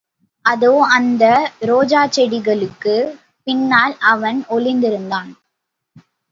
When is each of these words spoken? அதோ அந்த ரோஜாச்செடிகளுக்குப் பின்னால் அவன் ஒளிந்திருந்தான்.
அதோ 0.45 0.87
அந்த 0.89 1.23
ரோஜாச்செடிகளுக்குப் 1.61 3.11
பின்னால் 3.47 3.95
அவன் 4.07 4.45
ஒளிந்திருந்தான். 4.49 5.31